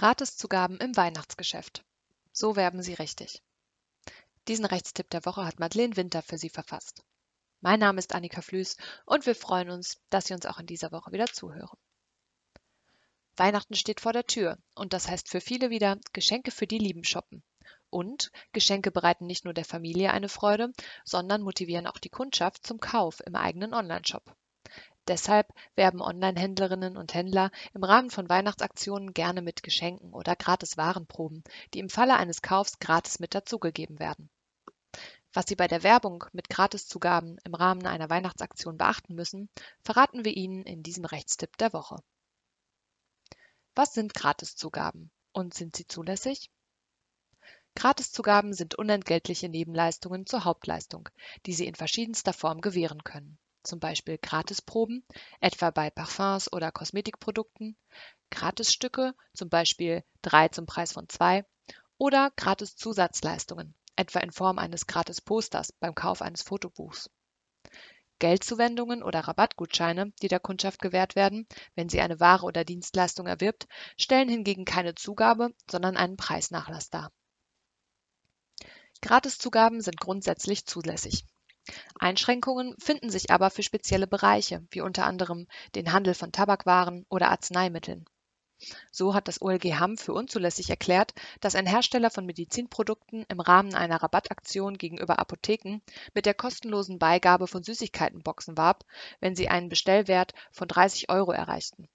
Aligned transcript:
Gratiszugaben 0.00 0.78
im 0.78 0.96
Weihnachtsgeschäft. 0.96 1.84
So 2.32 2.56
werben 2.56 2.82
Sie 2.82 2.94
richtig. 2.94 3.42
Diesen 4.48 4.64
Rechtstipp 4.64 5.10
der 5.10 5.26
Woche 5.26 5.44
hat 5.44 5.60
Madeleine 5.60 5.94
Winter 5.94 6.22
für 6.22 6.38
Sie 6.38 6.48
verfasst. 6.48 7.04
Mein 7.60 7.80
Name 7.80 7.98
ist 7.98 8.14
Annika 8.14 8.40
Flüß 8.40 8.78
und 9.04 9.26
wir 9.26 9.34
freuen 9.34 9.68
uns, 9.68 10.00
dass 10.08 10.24
Sie 10.24 10.32
uns 10.32 10.46
auch 10.46 10.58
in 10.58 10.64
dieser 10.64 10.90
Woche 10.90 11.12
wieder 11.12 11.26
zuhören. 11.26 11.76
Weihnachten 13.36 13.74
steht 13.74 14.00
vor 14.00 14.14
der 14.14 14.24
Tür 14.24 14.56
und 14.74 14.94
das 14.94 15.06
heißt 15.06 15.28
für 15.28 15.42
viele 15.42 15.68
wieder 15.68 15.98
Geschenke 16.14 16.50
für 16.50 16.66
die 16.66 16.78
Lieben 16.78 17.04
shoppen. 17.04 17.42
Und 17.90 18.32
Geschenke 18.52 18.90
bereiten 18.90 19.26
nicht 19.26 19.44
nur 19.44 19.52
der 19.52 19.66
Familie 19.66 20.12
eine 20.12 20.30
Freude, 20.30 20.72
sondern 21.04 21.42
motivieren 21.42 21.86
auch 21.86 21.98
die 21.98 22.08
Kundschaft 22.08 22.66
zum 22.66 22.80
Kauf 22.80 23.20
im 23.26 23.34
eigenen 23.34 23.74
Onlineshop. 23.74 24.34
Deshalb 25.10 25.52
werben 25.74 26.02
Online-Händlerinnen 26.02 26.96
und 26.96 27.14
Händler 27.14 27.50
im 27.74 27.82
Rahmen 27.82 28.10
von 28.10 28.28
Weihnachtsaktionen 28.28 29.12
gerne 29.12 29.42
mit 29.42 29.64
Geschenken 29.64 30.12
oder 30.12 30.36
gratis 30.36 30.76
Warenproben, 30.76 31.42
die 31.74 31.80
im 31.80 31.88
Falle 31.88 32.16
eines 32.16 32.42
Kaufs 32.42 32.78
gratis 32.78 33.18
mit 33.18 33.34
dazugegeben 33.34 33.98
werden. 33.98 34.30
Was 35.32 35.46
Sie 35.48 35.56
bei 35.56 35.66
der 35.66 35.82
Werbung 35.82 36.26
mit 36.32 36.48
Gratiszugaben 36.48 37.38
im 37.42 37.54
Rahmen 37.54 37.88
einer 37.88 38.08
Weihnachtsaktion 38.08 38.78
beachten 38.78 39.16
müssen, 39.16 39.48
verraten 39.82 40.24
wir 40.24 40.36
Ihnen 40.36 40.62
in 40.62 40.84
diesem 40.84 41.04
Rechtstipp 41.04 41.56
der 41.56 41.72
Woche. 41.72 41.96
Was 43.74 43.92
sind 43.92 44.14
Gratiszugaben 44.14 45.10
und 45.32 45.54
sind 45.54 45.74
sie 45.74 45.88
zulässig? 45.88 46.52
Gratiszugaben 47.74 48.52
sind 48.52 48.76
unentgeltliche 48.76 49.48
Nebenleistungen 49.48 50.24
zur 50.24 50.44
Hauptleistung, 50.44 51.08
die 51.46 51.52
Sie 51.52 51.66
in 51.66 51.74
verschiedenster 51.74 52.32
Form 52.32 52.60
gewähren 52.60 53.02
können 53.02 53.40
zum 53.62 53.80
Beispiel 53.80 54.18
Gratisproben, 54.18 55.04
etwa 55.40 55.70
bei 55.70 55.90
Parfums 55.90 56.52
oder 56.52 56.72
Kosmetikprodukten, 56.72 57.76
Gratisstücke, 58.30 59.14
zum 59.34 59.48
Beispiel 59.48 60.04
drei 60.22 60.48
zum 60.48 60.66
Preis 60.66 60.92
von 60.92 61.08
zwei, 61.08 61.44
oder 61.98 62.30
Gratis-Zusatzleistungen, 62.36 63.74
etwa 63.96 64.20
in 64.20 64.32
Form 64.32 64.58
eines 64.58 64.86
Gratis-Posters 64.86 65.72
beim 65.72 65.94
Kauf 65.94 66.22
eines 66.22 66.42
Fotobuchs. 66.42 67.10
Geldzuwendungen 68.20 69.02
oder 69.02 69.20
Rabattgutscheine, 69.20 70.12
die 70.22 70.28
der 70.28 70.40
Kundschaft 70.40 70.80
gewährt 70.80 71.16
werden, 71.16 71.46
wenn 71.74 71.88
sie 71.88 72.00
eine 72.00 72.20
Ware 72.20 72.44
oder 72.44 72.64
Dienstleistung 72.64 73.26
erwirbt, 73.26 73.66
stellen 73.96 74.28
hingegen 74.28 74.64
keine 74.64 74.94
Zugabe, 74.94 75.54
sondern 75.70 75.96
einen 75.96 76.16
Preisnachlass 76.16 76.90
dar. 76.90 77.10
Gratiszugaben 79.00 79.80
sind 79.80 79.98
grundsätzlich 79.98 80.66
zulässig. 80.66 81.24
Einschränkungen 81.98 82.74
finden 82.78 83.10
sich 83.10 83.30
aber 83.30 83.50
für 83.50 83.62
spezielle 83.62 84.06
Bereiche, 84.06 84.64
wie 84.70 84.80
unter 84.80 85.06
anderem 85.06 85.46
den 85.74 85.92
Handel 85.92 86.14
von 86.14 86.32
Tabakwaren 86.32 87.06
oder 87.08 87.30
Arzneimitteln. 87.30 88.06
So 88.90 89.14
hat 89.14 89.28
das 89.28 89.40
OLG 89.40 89.78
Hamm 89.78 89.96
für 89.96 90.12
unzulässig 90.12 90.68
erklärt, 90.68 91.14
dass 91.40 91.54
ein 91.54 91.66
Hersteller 91.66 92.10
von 92.10 92.26
Medizinprodukten 92.26 93.24
im 93.28 93.40
Rahmen 93.40 93.74
einer 93.74 94.02
Rabattaktion 94.02 94.76
gegenüber 94.76 95.18
Apotheken 95.18 95.80
mit 96.12 96.26
der 96.26 96.34
kostenlosen 96.34 96.98
Beigabe 96.98 97.46
von 97.46 97.62
Süßigkeitenboxen 97.62 98.58
warb, 98.58 98.84
wenn 99.20 99.34
sie 99.34 99.48
einen 99.48 99.70
Bestellwert 99.70 100.34
von 100.52 100.68
30 100.68 101.08
Euro 101.08 101.32
erreichten 101.32 101.88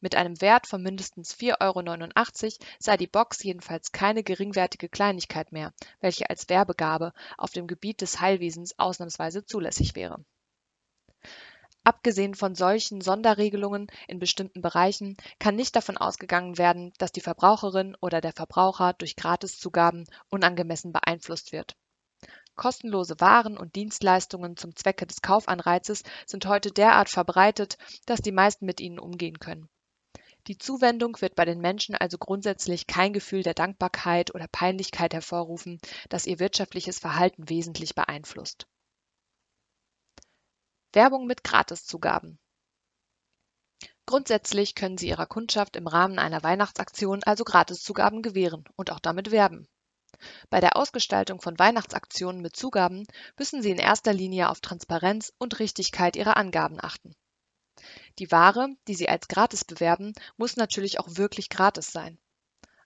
mit 0.00 0.14
einem 0.14 0.40
Wert 0.40 0.66
von 0.66 0.82
mindestens 0.82 1.34
4,89 1.34 2.44
Euro 2.60 2.66
sei 2.78 2.96
die 2.96 3.06
Box 3.06 3.42
jedenfalls 3.42 3.92
keine 3.92 4.22
geringwertige 4.22 4.88
Kleinigkeit 4.88 5.52
mehr, 5.52 5.72
welche 6.00 6.30
als 6.30 6.48
Werbegabe 6.48 7.12
auf 7.36 7.50
dem 7.50 7.66
Gebiet 7.66 8.00
des 8.00 8.20
Heilwesens 8.20 8.78
ausnahmsweise 8.78 9.44
zulässig 9.44 9.94
wäre. 9.94 10.24
Abgesehen 11.84 12.34
von 12.34 12.54
solchen 12.54 13.00
Sonderregelungen 13.00 13.86
in 14.08 14.18
bestimmten 14.18 14.60
Bereichen 14.60 15.16
kann 15.38 15.54
nicht 15.54 15.76
davon 15.76 15.96
ausgegangen 15.96 16.58
werden, 16.58 16.92
dass 16.98 17.12
die 17.12 17.20
Verbraucherin 17.20 17.96
oder 18.00 18.20
der 18.20 18.32
Verbraucher 18.32 18.92
durch 18.94 19.14
Gratiszugaben 19.14 20.04
unangemessen 20.28 20.92
beeinflusst 20.92 21.52
wird 21.52 21.76
Kostenlose 22.56 23.20
Waren 23.20 23.56
und 23.56 23.76
Dienstleistungen 23.76 24.56
zum 24.56 24.74
Zwecke 24.74 25.06
des 25.06 25.22
Kaufanreizes 25.22 26.02
sind 26.26 26.46
heute 26.46 26.70
derart 26.70 27.08
verbreitet, 27.08 27.78
dass 28.06 28.20
die 28.20 28.32
meisten 28.32 28.66
mit 28.66 28.80
ihnen 28.80 28.98
umgehen 28.98 29.38
können. 29.38 29.68
Die 30.46 30.58
Zuwendung 30.58 31.20
wird 31.20 31.34
bei 31.34 31.44
den 31.44 31.60
Menschen 31.60 31.94
also 31.94 32.18
grundsätzlich 32.18 32.86
kein 32.86 33.12
Gefühl 33.12 33.42
der 33.42 33.54
Dankbarkeit 33.54 34.34
oder 34.34 34.46
Peinlichkeit 34.48 35.12
hervorrufen, 35.12 35.80
das 36.08 36.26
ihr 36.26 36.38
wirtschaftliches 36.38 36.98
Verhalten 36.98 37.48
wesentlich 37.48 37.94
beeinflusst. 37.94 38.66
Werbung 40.92 41.26
mit 41.26 41.44
Gratiszugaben 41.44 42.38
Grundsätzlich 44.06 44.76
können 44.76 44.98
Sie 44.98 45.08
Ihrer 45.08 45.26
Kundschaft 45.26 45.74
im 45.74 45.88
Rahmen 45.88 46.20
einer 46.20 46.44
Weihnachtsaktion 46.44 47.24
also 47.24 47.42
Gratiszugaben 47.42 48.22
gewähren 48.22 48.62
und 48.76 48.92
auch 48.92 49.00
damit 49.00 49.32
werben. 49.32 49.66
Bei 50.50 50.60
der 50.60 50.76
Ausgestaltung 50.76 51.40
von 51.40 51.58
Weihnachtsaktionen 51.58 52.40
mit 52.40 52.56
Zugaben 52.56 53.06
müssen 53.38 53.62
Sie 53.62 53.70
in 53.70 53.78
erster 53.78 54.12
Linie 54.12 54.50
auf 54.50 54.60
Transparenz 54.60 55.32
und 55.38 55.58
Richtigkeit 55.58 56.16
Ihrer 56.16 56.36
Angaben 56.36 56.78
achten. 56.80 57.14
Die 58.18 58.30
Ware, 58.30 58.68
die 58.88 58.94
Sie 58.94 59.08
als 59.08 59.28
gratis 59.28 59.64
bewerben, 59.64 60.12
muss 60.36 60.56
natürlich 60.56 60.98
auch 60.98 61.08
wirklich 61.10 61.50
gratis 61.50 61.92
sein. 61.92 62.18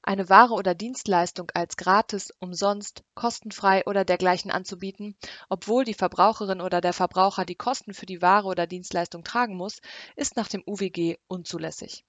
Eine 0.02 0.28
Ware 0.28 0.54
oder 0.54 0.74
Dienstleistung 0.74 1.50
als 1.52 1.76
gratis, 1.76 2.32
umsonst, 2.38 3.04
kostenfrei 3.14 3.84
oder 3.86 4.04
dergleichen 4.04 4.50
anzubieten, 4.50 5.14
obwohl 5.48 5.84
die 5.84 5.94
Verbraucherin 5.94 6.60
oder 6.60 6.80
der 6.80 6.94
Verbraucher 6.94 7.44
die 7.44 7.54
Kosten 7.54 7.92
für 7.92 8.06
die 8.06 8.22
Ware 8.22 8.48
oder 8.48 8.66
Dienstleistung 8.66 9.24
tragen 9.24 9.56
muss, 9.56 9.80
ist 10.16 10.36
nach 10.36 10.48
dem 10.48 10.62
UWG 10.66 11.18
unzulässig 11.28 12.04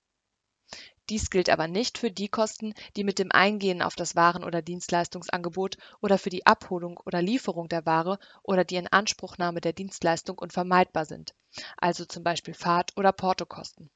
dies 1.11 1.29
gilt 1.29 1.49
aber 1.49 1.67
nicht 1.67 1.97
für 1.97 2.09
die 2.09 2.29
Kosten, 2.29 2.73
die 2.95 3.03
mit 3.03 3.19
dem 3.19 3.33
Eingehen 3.33 3.81
auf 3.81 3.95
das 3.95 4.15
Waren 4.15 4.45
oder 4.45 4.61
Dienstleistungsangebot 4.61 5.75
oder 5.99 6.17
für 6.17 6.29
die 6.29 6.45
Abholung 6.45 6.97
oder 7.05 7.21
Lieferung 7.21 7.67
der 7.67 7.85
Ware 7.85 8.17
oder 8.43 8.63
die 8.63 8.77
Inanspruchnahme 8.77 9.59
der 9.59 9.73
Dienstleistung 9.73 10.37
unvermeidbar 10.37 11.03
sind, 11.03 11.35
also 11.75 12.05
zum 12.05 12.23
Beispiel 12.23 12.53
Fahrt 12.53 12.93
oder 12.95 13.11
Portokosten. 13.11 13.89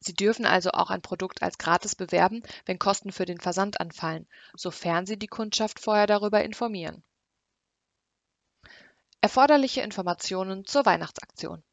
Sie 0.00 0.12
dürfen 0.12 0.44
also 0.44 0.72
auch 0.72 0.90
ein 0.90 1.00
Produkt 1.00 1.42
als 1.42 1.56
gratis 1.56 1.94
bewerben, 1.94 2.42
wenn 2.66 2.78
Kosten 2.78 3.12
für 3.12 3.24
den 3.24 3.40
Versand 3.40 3.80
anfallen, 3.80 4.28
sofern 4.54 5.06
Sie 5.06 5.18
die 5.18 5.28
Kundschaft 5.28 5.80
vorher 5.80 6.06
darüber 6.06 6.44
informieren. 6.44 7.02
Erforderliche 9.22 9.80
Informationen 9.80 10.66
zur 10.66 10.84
Weihnachtsaktion 10.84 11.64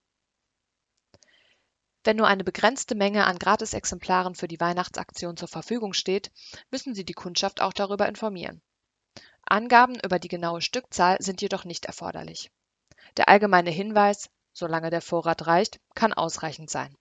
wenn 2.04 2.18
nur 2.18 2.28
eine 2.28 2.44
begrenzte 2.44 2.96
Menge 2.96 3.26
an 3.26 3.40
Gratisexemplaren 3.40 4.36
für 4.36 4.48
die 4.48 4.60
Weihnachtsaktion 4.60 5.38
zur 5.38 5.48
Verfügung 5.48 5.94
steht, 5.94 6.32
müssen 6.72 6.96
Sie 6.96 7.06
die 7.06 7.14
Kundschaft 7.14 7.62
auch 7.62 7.74
darüber 7.74 8.08
informieren. 8.08 8.62
Angaben 9.46 10.00
über 10.04 10.20
die 10.20 10.28
genaue 10.28 10.62
Stückzahl 10.62 11.18
sind 11.20 11.42
jedoch 11.42 11.66
nicht 11.66 11.86
erforderlich. 11.86 12.52
Der 13.18 13.30
allgemeine 13.30 13.72
Hinweis 13.72 14.30
Solange 14.56 14.92
der 14.92 15.02
Vorrat 15.02 15.48
reicht 15.48 15.80
kann 15.96 16.14
ausreichend 16.14 16.70
sein. 16.70 16.96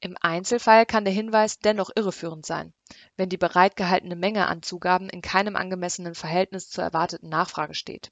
Im 0.00 0.16
Einzelfall 0.20 0.84
kann 0.84 1.04
der 1.04 1.14
Hinweis 1.14 1.60
dennoch 1.60 1.90
irreführend 1.94 2.44
sein, 2.44 2.74
wenn 3.16 3.28
die 3.28 3.36
bereitgehaltene 3.36 4.16
Menge 4.16 4.48
an 4.48 4.62
Zugaben 4.62 5.08
in 5.08 5.22
keinem 5.22 5.54
angemessenen 5.54 6.16
Verhältnis 6.16 6.68
zur 6.68 6.82
erwarteten 6.82 7.28
Nachfrage 7.28 7.74
steht 7.74 8.10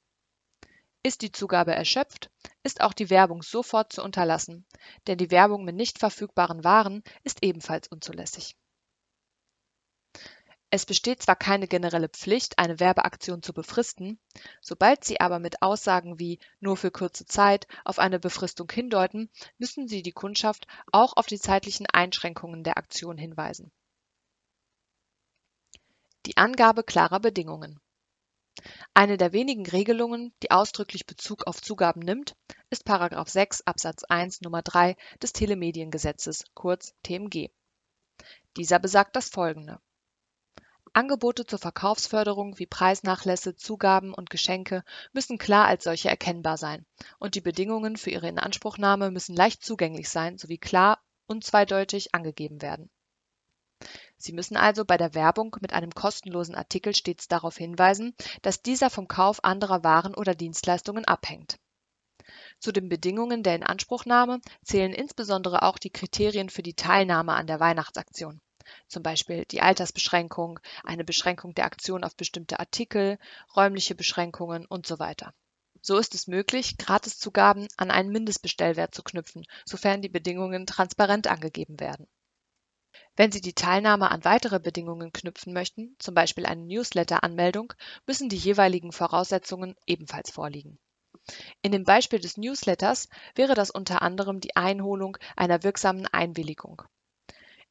ist 1.03 1.21
die 1.21 1.31
Zugabe 1.31 1.73
erschöpft, 1.73 2.29
ist 2.63 2.81
auch 2.81 2.93
die 2.93 3.09
Werbung 3.09 3.41
sofort 3.41 3.93
zu 3.93 4.03
unterlassen, 4.03 4.65
denn 5.07 5.17
die 5.17 5.31
Werbung 5.31 5.63
mit 5.63 5.75
nicht 5.75 5.99
verfügbaren 5.99 6.63
Waren 6.63 7.03
ist 7.23 7.43
ebenfalls 7.43 7.87
unzulässig. 7.87 8.55
Es 10.71 10.85
besteht 10.85 11.23
zwar 11.23 11.35
keine 11.35 11.67
generelle 11.67 12.09
Pflicht, 12.09 12.59
eine 12.59 12.79
Werbeaktion 12.79 13.41
zu 13.41 13.53
befristen, 13.53 14.19
sobald 14.61 15.03
Sie 15.03 15.19
aber 15.19 15.39
mit 15.39 15.63
Aussagen 15.63 16.19
wie 16.19 16.37
nur 16.59 16.77
für 16.77 16.91
kurze 16.91 17.25
Zeit 17.25 17.65
auf 17.85 17.97
eine 17.97 18.19
Befristung 18.19 18.69
hindeuten, 18.71 19.31
müssen 19.57 19.87
Sie 19.87 20.03
die 20.03 20.11
Kundschaft 20.11 20.67
auch 20.91 21.13
auf 21.17 21.25
die 21.25 21.39
zeitlichen 21.39 21.87
Einschränkungen 21.87 22.63
der 22.63 22.77
Aktion 22.77 23.17
hinweisen. 23.17 23.71
Die 26.27 26.37
Angabe 26.37 26.83
klarer 26.83 27.19
Bedingungen 27.19 27.79
eine 28.93 29.17
der 29.17 29.33
wenigen 29.33 29.65
Regelungen, 29.65 30.33
die 30.43 30.51
ausdrücklich 30.51 31.05
Bezug 31.05 31.47
auf 31.47 31.61
Zugaben 31.61 32.01
nimmt, 32.01 32.35
ist§ 32.69 32.87
6 33.29 33.61
Absatz 33.61 34.03
1 34.03 34.41
Nr. 34.41 34.61
3 34.61 34.95
des 35.21 35.33
Telemediengesetzes 35.33 36.45
kurz 36.53 36.93
TMG. 37.03 37.49
Dieser 38.57 38.79
besagt 38.79 39.15
das 39.15 39.29
folgende: 39.29 39.79
Angebote 40.93 41.45
zur 41.45 41.59
Verkaufsförderung 41.59 42.57
wie 42.59 42.65
Preisnachlässe, 42.65 43.55
Zugaben 43.55 44.13
und 44.13 44.29
Geschenke 44.29 44.83
müssen 45.13 45.37
klar 45.37 45.67
als 45.67 45.83
solche 45.83 46.09
erkennbar 46.09 46.57
sein, 46.57 46.85
und 47.19 47.35
die 47.35 47.41
Bedingungen 47.41 47.95
für 47.95 48.09
ihre 48.09 48.27
Inanspruchnahme 48.27 49.11
müssen 49.11 49.35
leicht 49.35 49.63
zugänglich 49.63 50.09
sein 50.09 50.37
sowie 50.37 50.57
klar 50.57 51.01
unzweideutig 51.27 52.15
angegeben 52.15 52.61
werden 52.61 52.89
Sie 54.17 54.33
müssen 54.33 54.57
also 54.57 54.83
bei 54.83 54.97
der 54.97 55.13
Werbung 55.13 55.55
mit 55.61 55.71
einem 55.73 55.91
kostenlosen 55.91 56.55
Artikel 56.55 56.93
stets 56.93 57.27
darauf 57.29 57.57
hinweisen, 57.57 58.13
dass 58.41 58.61
dieser 58.61 58.89
vom 58.89 59.07
Kauf 59.07 59.43
anderer 59.43 59.83
Waren 59.83 60.13
oder 60.13 60.35
Dienstleistungen 60.35 61.05
abhängt. 61.05 61.57
Zu 62.59 62.73
den 62.73 62.89
Bedingungen 62.89 63.41
der 63.41 63.55
Inanspruchnahme 63.55 64.41
zählen 64.63 64.93
insbesondere 64.93 65.63
auch 65.63 65.77
die 65.77 65.89
Kriterien 65.89 66.49
für 66.49 66.61
die 66.61 66.73
Teilnahme 66.73 67.33
an 67.33 67.47
der 67.47 67.59
Weihnachtsaktion. 67.59 68.41
zum 68.87 69.01
Beispiel 69.01 69.45
die 69.45 69.61
Altersbeschränkung, 69.61 70.59
eine 70.83 71.03
Beschränkung 71.03 71.55
der 71.55 71.65
Aktion 71.65 72.03
auf 72.03 72.15
bestimmte 72.15 72.59
Artikel, 72.59 73.17
räumliche 73.55 73.95
Beschränkungen 73.95 74.67
weiter. 74.99 75.33
So 75.81 75.97
ist 75.97 76.13
es 76.13 76.27
möglich, 76.27 76.77
Gratiszugaben 76.77 77.67
an 77.77 77.89
einen 77.89 78.11
Mindestbestellwert 78.11 78.93
zu 78.93 79.01
knüpfen, 79.01 79.45
sofern 79.65 80.01
die 80.01 80.09
Bedingungen 80.09 80.67
transparent 80.67 81.27
angegeben 81.27 81.79
werden. 81.79 82.07
Wenn 83.19 83.33
Sie 83.33 83.41
die 83.41 83.51
Teilnahme 83.51 84.11
an 84.11 84.23
weitere 84.23 84.61
Bedingungen 84.61 85.11
knüpfen 85.11 85.51
möchten, 85.51 85.93
zum 85.99 86.15
Beispiel 86.15 86.45
eine 86.45 86.61
Newsletter-Anmeldung, 86.61 87.73
müssen 88.07 88.29
die 88.29 88.37
jeweiligen 88.37 88.93
Voraussetzungen 88.93 89.75
ebenfalls 89.85 90.31
vorliegen. 90.31 90.79
In 91.61 91.73
dem 91.73 91.83
Beispiel 91.83 92.19
des 92.19 92.37
Newsletters 92.37 93.09
wäre 93.35 93.55
das 93.55 93.71
unter 93.71 94.03
anderem 94.03 94.39
die 94.39 94.55
Einholung 94.55 95.17
einer 95.35 95.63
wirksamen 95.63 96.07
Einwilligung. 96.07 96.83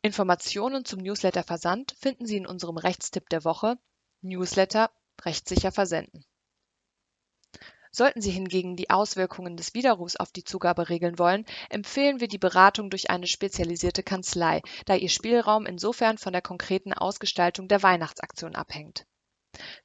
Informationen 0.03 0.85
zum 0.85 1.00
Newsletterversand 1.00 1.97
finden 1.99 2.27
Sie 2.27 2.37
in 2.37 2.47
unserem 2.47 2.77
Rechtstipp 2.77 3.31
der 3.31 3.43
Woche 3.45 3.79
Newsletter 4.21 4.91
rechtssicher 5.23 5.73
versenden. 5.73 6.27
Sollten 7.90 8.20
Sie 8.20 8.31
hingegen 8.31 8.76
die 8.76 8.90
Auswirkungen 8.90 9.56
des 9.56 9.75
Widerrufs 9.75 10.17
auf 10.17 10.32
die 10.32 10.44
Zugabe 10.44 10.88
regeln 10.88 11.19
wollen, 11.19 11.44
empfehlen 11.70 12.20
wir 12.20 12.29
die 12.29 12.38
Beratung 12.38 12.90
durch 12.90 13.11
eine 13.11 13.26
spezialisierte 13.26 14.02
Kanzlei, 14.02 14.62
da 14.87 14.94
Ihr 14.94 15.08
Spielraum 15.08 15.67
insofern 15.67 16.19
von 16.19 16.32
der 16.32 16.43
konkreten 16.43 16.93
Ausgestaltung 16.93 17.69
der 17.69 17.82
Weihnachtsaktion 17.82 18.55
abhängt. 18.55 19.06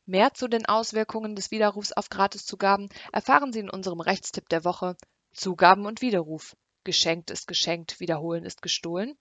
Mehr 0.06 0.34
zu 0.34 0.48
den 0.48 0.66
Auswirkungen 0.66 1.36
des 1.36 1.50
Widerrufs 1.50 1.94
auf 1.94 2.10
Gratiszugaben 2.10 2.90
erfahren 3.12 3.54
Sie 3.54 3.60
in 3.60 3.70
unserem 3.70 4.02
Rechtstipp 4.02 4.50
der 4.50 4.66
Woche 4.66 4.96
Zugaben 5.34 5.86
und 5.86 6.02
Widerruf. 6.02 6.56
Geschenkt 6.84 7.32
ist 7.32 7.48
geschenkt, 7.48 8.00
wiederholen 8.00 8.44
ist 8.44 8.62
gestohlen. 8.62 9.18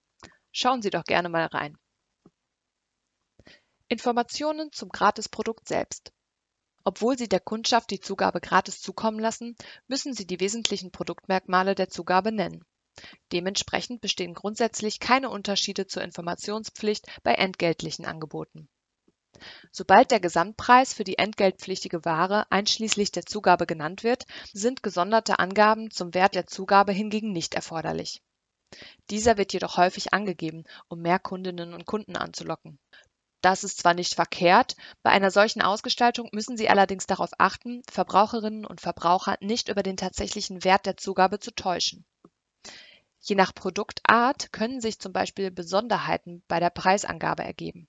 Schauen 0.51 0.83
Sie 0.83 0.91
doch 0.91 1.05
gerne 1.05 1.29
mal 1.29 1.47
rein. 1.47 1.79
Informationen 3.89 4.73
zum 4.73 4.89
Gratisprodukt 4.89 5.69
selbst. 5.69 6.13
Obwohl 6.85 7.17
Sie 7.17 7.29
der 7.29 7.41
Kundschaft 7.41 7.91
die 7.91 8.01
Zugabe 8.01 8.41
gratis 8.41 8.81
zukommen 8.81 9.19
lassen, 9.19 9.57
müssen 9.87 10.15
Sie 10.15 10.27
die 10.27 10.41
wesentlichen 10.41 10.91
Produktmerkmale 10.91 11.75
der 11.75 11.89
Zugabe 11.89 12.33
nennen. 12.33 12.65
Dementsprechend 13.33 14.01
bestehen 14.01 14.35
grundsätzlich 14.35 15.01
keine 15.01 15.31
Unterschiede 15.31 15.87
zur 15.87 16.03
Informationspflicht 16.03 17.07
bei 17.23 17.35
entgeltlichen 17.35 18.05
Angeboten. 18.05 18.69
Sobald 19.71 20.11
der 20.11 20.21
Gesamtpreis 20.21 20.93
für 20.93 21.05
die 21.05 21.17
entgeltpflichtige 21.19 22.05
Ware 22.05 22.51
einschließlich 22.51 23.13
der 23.13 23.25
Zugabe 23.25 23.67
genannt 23.67 24.05
wird, 24.05 24.25
sind 24.53 24.83
gesonderte 24.83 25.39
Angaben 25.39 25.91
zum 25.91 26.13
Wert 26.15 26.35
der 26.35 26.47
Zugabe 26.47 26.93
hingegen 26.93 27.33
nicht 27.33 27.55
erforderlich. 27.55 28.21
Dieser 29.11 29.39
wird 29.39 29.53
jedoch 29.53 29.79
häufig 29.79 30.13
angegeben, 30.13 30.65
um 30.89 31.01
mehr 31.01 31.19
Kundinnen 31.19 31.73
und 31.73 31.87
Kunden 31.87 32.17
anzulocken 32.17 32.79
das 33.43 33.65
ist 33.65 33.79
zwar 33.79 33.93
nicht 33.93 34.15
verkehrt, 34.15 34.77
bei 35.03 35.11
einer 35.11 35.31
solchen 35.31 35.63
Ausgestaltung 35.63 36.29
müssen 36.33 36.57
Sie 36.57 36.69
allerdings 36.69 37.07
darauf 37.07 37.31
achten, 37.39 37.83
Verbraucherinnen 37.91 38.65
und 38.65 38.81
Verbraucher 38.81 39.37
nicht 39.41 39.69
über 39.69 39.83
den 39.83 39.97
tatsächlichen 39.97 40.65
Wert 40.65 40.87
der 40.87 40.97
Zugabe 40.97 41.41
zu 41.41 41.55
täuschen. 41.55 42.07
Je 43.21 43.37
nach 43.37 43.55
Produktart 43.55 44.53
können 44.53 44.81
sich 44.81 44.99
zum 44.99 45.13
Beispiel 45.13 45.51
Besonderheiten 45.51 46.43
bei 46.49 46.61
der 46.61 46.71
Preisangabe 46.71 47.45
ergeben. 47.45 47.89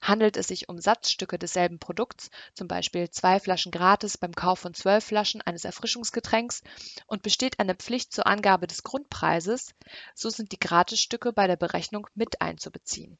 Handelt 0.00 0.36
es 0.36 0.48
sich 0.48 0.68
um 0.68 0.78
Satzstücke 0.78 1.38
desselben 1.38 1.78
Produkts, 1.78 2.30
zum 2.54 2.68
Beispiel 2.68 3.10
zwei 3.10 3.40
Flaschen 3.40 3.72
gratis 3.72 4.16
beim 4.16 4.32
Kauf 4.32 4.60
von 4.60 4.74
zwölf 4.74 5.04
Flaschen 5.04 5.42
eines 5.42 5.64
Erfrischungsgetränks 5.64 6.62
und 7.06 7.22
besteht 7.22 7.58
eine 7.60 7.74
Pflicht 7.74 8.12
zur 8.12 8.26
Angabe 8.26 8.66
des 8.66 8.82
Grundpreises, 8.82 9.74
so 10.14 10.30
sind 10.30 10.52
die 10.52 10.60
Gratisstücke 10.60 11.32
bei 11.32 11.46
der 11.46 11.56
Berechnung 11.56 12.06
mit 12.14 12.40
einzubeziehen. 12.40 13.18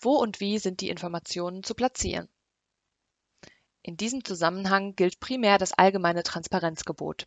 Wo 0.00 0.16
und 0.16 0.40
wie 0.40 0.58
sind 0.58 0.80
die 0.80 0.88
Informationen 0.88 1.62
zu 1.62 1.74
platzieren? 1.74 2.28
In 3.82 3.96
diesem 3.96 4.24
Zusammenhang 4.24 4.96
gilt 4.96 5.20
primär 5.20 5.58
das 5.58 5.72
allgemeine 5.72 6.22
Transparenzgebot. 6.22 7.26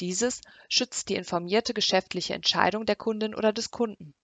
Dieses 0.00 0.40
schützt 0.68 1.10
die 1.10 1.16
informierte 1.16 1.74
geschäftliche 1.74 2.34
Entscheidung 2.34 2.86
der 2.86 2.96
Kundin 2.96 3.34
oder 3.34 3.52
des 3.52 3.70
Kunden. 3.70 4.14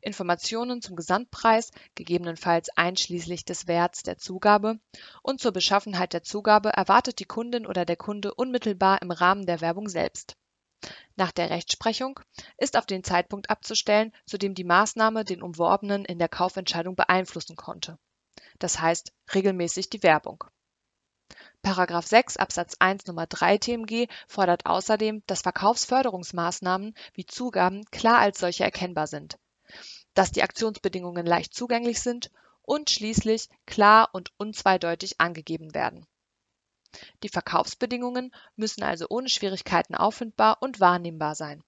Informationen 0.00 0.80
zum 0.80 0.96
Gesamtpreis, 0.96 1.70
gegebenenfalls 1.94 2.70
einschließlich 2.76 3.44
des 3.44 3.66
Werts 3.66 4.02
der 4.02 4.16
Zugabe, 4.16 4.78
und 5.22 5.40
zur 5.40 5.52
Beschaffenheit 5.52 6.12
der 6.12 6.22
Zugabe 6.22 6.70
erwartet 6.70 7.18
die 7.18 7.24
Kundin 7.24 7.66
oder 7.66 7.84
der 7.84 7.96
Kunde 7.96 8.32
unmittelbar 8.34 9.02
im 9.02 9.10
Rahmen 9.10 9.44
der 9.44 9.60
Werbung 9.60 9.88
selbst 9.88 10.36
nach 11.16 11.32
der 11.32 11.50
Rechtsprechung 11.50 12.20
ist 12.56 12.76
auf 12.76 12.86
den 12.86 13.04
Zeitpunkt 13.04 13.50
abzustellen, 13.50 14.12
zu 14.26 14.38
dem 14.38 14.54
die 14.54 14.64
Maßnahme 14.64 15.24
den 15.24 15.42
Umworbenen 15.42 16.04
in 16.04 16.18
der 16.18 16.28
Kaufentscheidung 16.28 16.96
beeinflussen 16.96 17.56
konnte, 17.56 17.98
das 18.58 18.80
heißt 18.80 19.12
regelmäßig 19.34 19.90
die 19.90 20.02
Werbung.§ 20.02 20.44
6 22.02 22.36
Absatz 22.36 22.76
1 22.78 23.04
Nr. 23.04 23.26
3 23.26 23.58
TMG 23.58 24.08
fordert 24.26 24.66
außerdem, 24.66 25.22
dass 25.26 25.42
Verkaufsförderungsmaßnahmen 25.42 26.94
wie 27.14 27.26
Zugaben 27.26 27.84
klar 27.86 28.18
als 28.18 28.40
solche 28.40 28.64
erkennbar 28.64 29.06
sind, 29.06 29.38
dass 30.14 30.32
die 30.32 30.42
Aktionsbedingungen 30.42 31.24
leicht 31.24 31.54
zugänglich 31.54 32.00
sind 32.00 32.30
und 32.62 32.90
schließlich 32.90 33.48
klar 33.66 34.10
und 34.12 34.32
unzweideutig 34.38 35.20
angegeben 35.20 35.74
werden 35.74 36.06
die 37.22 37.28
Verkaufsbedingungen 37.28 38.34
müssen 38.56 38.82
also 38.82 39.06
ohne 39.08 39.28
Schwierigkeiten 39.28 39.94
auffindbar 39.94 40.58
und 40.60 40.80
wahrnehmbar 40.80 41.34
sein. 41.34 41.62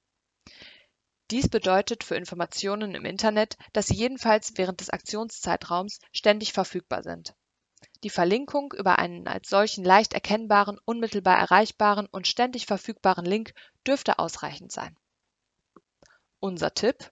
Dies 1.30 1.48
bedeutet 1.48 2.04
für 2.04 2.16
Informationen 2.16 2.94
im 2.94 3.04
Internet, 3.04 3.56
dass 3.72 3.86
sie 3.86 3.94
jedenfalls 3.94 4.52
während 4.56 4.80
des 4.80 4.90
Aktionszeitraums 4.90 6.00
ständig 6.12 6.52
verfügbar 6.52 7.02
sind. 7.02 7.34
Die 8.02 8.10
Verlinkung 8.10 8.72
über 8.72 8.98
einen 8.98 9.26
als 9.26 9.48
solchen 9.48 9.84
leicht 9.84 10.12
erkennbaren, 10.12 10.78
unmittelbar 10.84 11.38
erreichbaren 11.38 12.06
und 12.06 12.26
ständig 12.26 12.66
verfügbaren 12.66 13.24
Link 13.24 13.54
dürfte 13.86 14.18
ausreichend 14.18 14.72
sein. 14.72 14.96
Unser 16.40 16.74
Tipp 16.74 17.10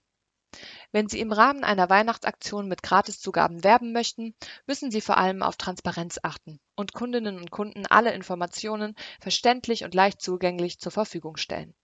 wenn 0.92 1.08
Sie 1.08 1.20
im 1.20 1.32
Rahmen 1.32 1.64
einer 1.64 1.90
Weihnachtsaktion 1.90 2.68
mit 2.68 2.82
Gratiszugaben 2.82 3.64
werben 3.64 3.92
möchten, 3.92 4.34
müssen 4.66 4.90
Sie 4.90 5.00
vor 5.00 5.16
allem 5.16 5.42
auf 5.42 5.56
Transparenz 5.56 6.18
achten 6.22 6.60
und 6.76 6.92
Kundinnen 6.92 7.38
und 7.38 7.50
Kunden 7.50 7.86
alle 7.86 8.12
Informationen 8.12 8.94
verständlich 9.20 9.84
und 9.84 9.94
leicht 9.94 10.20
zugänglich 10.20 10.78
zur 10.78 10.92
Verfügung 10.92 11.36
stellen. 11.36 11.74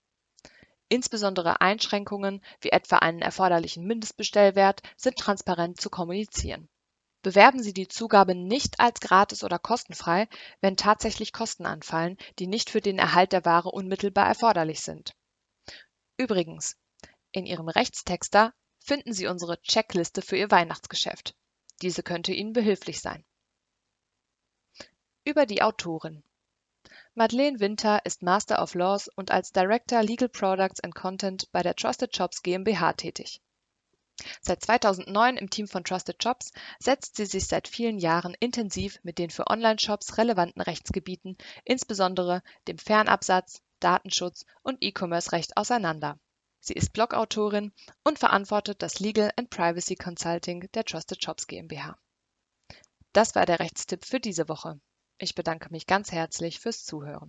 Insbesondere 0.90 1.60
Einschränkungen 1.60 2.42
wie 2.60 2.70
etwa 2.70 2.96
einen 2.96 3.20
erforderlichen 3.20 3.86
Mindestbestellwert 3.86 4.82
sind 4.96 5.16
transparent 5.16 5.80
zu 5.80 5.90
kommunizieren. 5.90 6.68
Bewerben 7.22 7.62
Sie 7.62 7.72
die 7.72 7.88
Zugabe 7.88 8.34
nicht 8.34 8.78
als 8.78 9.00
gratis 9.00 9.42
oder 9.42 9.58
kostenfrei, 9.58 10.28
wenn 10.60 10.76
tatsächlich 10.76 11.32
Kosten 11.32 11.66
anfallen, 11.66 12.16
die 12.38 12.46
nicht 12.46 12.70
für 12.70 12.80
den 12.80 12.98
Erhalt 12.98 13.32
der 13.32 13.44
Ware 13.44 13.70
unmittelbar 13.70 14.26
erforderlich 14.26 14.80
sind. 14.80 15.14
Übrigens, 16.16 16.76
in 17.32 17.44
Ihrem 17.44 17.68
Rechtstexter 17.68 18.54
finden 18.88 19.12
Sie 19.12 19.26
unsere 19.26 19.60
Checkliste 19.60 20.22
für 20.22 20.38
Ihr 20.38 20.50
Weihnachtsgeschäft. 20.50 21.36
Diese 21.82 22.02
könnte 22.02 22.32
Ihnen 22.32 22.54
behilflich 22.54 23.02
sein. 23.02 23.22
Über 25.24 25.44
die 25.44 25.60
Autorin. 25.60 26.24
Madeleine 27.14 27.60
Winter 27.60 28.00
ist 28.06 28.22
Master 28.22 28.62
of 28.62 28.74
Laws 28.74 29.08
und 29.08 29.30
als 29.30 29.52
Director 29.52 30.02
Legal 30.02 30.30
Products 30.30 30.80
and 30.80 30.94
Content 30.94 31.52
bei 31.52 31.62
der 31.62 31.76
Trusted 31.76 32.16
Shops 32.16 32.42
GmbH 32.42 32.94
tätig. 32.94 33.42
Seit 34.40 34.64
2009 34.64 35.36
im 35.36 35.50
Team 35.50 35.68
von 35.68 35.84
Trusted 35.84 36.22
Shops 36.22 36.50
setzt 36.78 37.16
sie 37.16 37.26
sich 37.26 37.46
seit 37.46 37.68
vielen 37.68 37.98
Jahren 37.98 38.34
intensiv 38.40 39.00
mit 39.02 39.18
den 39.18 39.28
für 39.28 39.48
Online-Shops 39.48 40.16
relevanten 40.16 40.62
Rechtsgebieten, 40.62 41.36
insbesondere 41.64 42.42
dem 42.66 42.78
Fernabsatz, 42.78 43.60
Datenschutz 43.80 44.46
und 44.62 44.78
E-Commerce-Recht 44.80 45.58
auseinander. 45.58 46.18
Sie 46.60 46.74
ist 46.74 46.92
Blogautorin 46.92 47.72
und 48.04 48.18
verantwortet 48.18 48.82
das 48.82 49.00
Legal 49.00 49.32
and 49.36 49.50
Privacy 49.50 49.94
Consulting 49.94 50.68
der 50.72 50.84
Trusted 50.84 51.22
Shops 51.22 51.46
GmbH. 51.46 51.98
Das 53.12 53.34
war 53.34 53.46
der 53.46 53.60
Rechtstipp 53.60 54.04
für 54.04 54.20
diese 54.20 54.48
Woche. 54.48 54.80
Ich 55.18 55.34
bedanke 55.34 55.70
mich 55.70 55.86
ganz 55.86 56.12
herzlich 56.12 56.60
fürs 56.60 56.84
Zuhören. 56.84 57.26